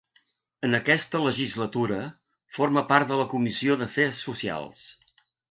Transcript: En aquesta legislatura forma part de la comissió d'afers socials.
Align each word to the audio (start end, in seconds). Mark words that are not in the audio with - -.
En 0.67 0.77
aquesta 0.77 1.19
legislatura 1.25 1.99
forma 2.57 2.85
part 2.93 3.13
de 3.13 3.21
la 3.21 3.29
comissió 3.35 3.79
d'afers 3.83 4.25
socials. 4.31 4.83